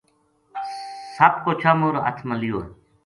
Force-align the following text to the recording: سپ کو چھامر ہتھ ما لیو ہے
سپ 1.15 1.33
کو 1.43 1.51
چھامر 1.61 1.93
ہتھ 2.05 2.21
ما 2.27 2.33
لیو 2.41 2.57
ہے 2.63 2.69